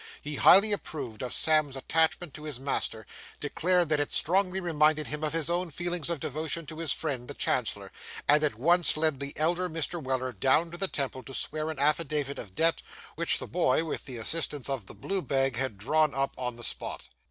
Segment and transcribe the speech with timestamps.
[0.19, 3.05] He highly approved of Sam's attachment to his master;
[3.39, 7.27] declared that it strongly reminded him of his own feelings of devotion to his friend,
[7.27, 7.91] the Chancellor;
[8.27, 10.01] and at once led the elder Mr.
[10.01, 12.81] Weller down to the Temple, to swear the affidavit of debt,
[13.13, 16.63] which the boy, with the assistance of the blue bag, had drawn up on the
[16.63, 17.07] spot.